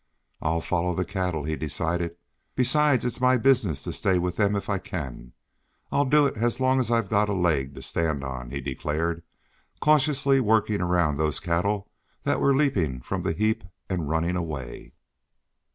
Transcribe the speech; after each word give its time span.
"I'll 0.41 0.61
follow 0.61 0.95
the 0.95 1.05
cattle," 1.05 1.43
he 1.43 1.55
decided. 1.55 2.15
"Besides, 2.55 3.05
it's 3.05 3.21
my 3.21 3.37
business 3.37 3.83
to 3.83 3.93
stay 3.93 4.17
with 4.17 4.35
them 4.35 4.55
if 4.55 4.67
I 4.67 4.79
can. 4.79 5.33
I'll 5.91 6.05
do 6.05 6.25
it 6.25 6.35
as 6.37 6.59
long 6.59 6.79
as 6.79 6.89
I've 6.89 7.07
got 7.07 7.29
a 7.29 7.33
leg 7.35 7.75
to 7.75 7.83
stand 7.83 8.23
on," 8.23 8.49
he 8.49 8.61
declared, 8.61 9.21
cautiously 9.79 10.39
working 10.39 10.81
around 10.81 11.17
those 11.17 11.37
of 11.37 11.43
the 11.43 11.49
cattle 11.49 11.91
that 12.23 12.39
were 12.39 12.55
leaping 12.57 12.99
from 13.01 13.21
the 13.21 13.33
heap 13.33 13.63
and 13.91 14.09
running 14.09 14.35
away. 14.35 14.93